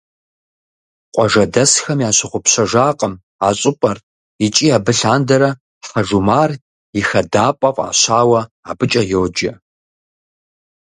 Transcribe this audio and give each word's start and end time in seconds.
Къуажэдэсхэм 1.13 1.99
ящыгъупщакъым 2.09 3.13
а 3.45 3.47
щӏыпӏэр 3.59 3.97
икӏи 4.45 4.67
абы 4.77 4.91
лъандэрэ 4.99 5.51
«Хьэжумар 5.87 6.51
и 6.99 7.01
хадапӏэ» 7.07 7.69
фӏащауэ 7.75 8.41
абыкӏэ 8.69 9.03
йоджэ. 9.11 9.51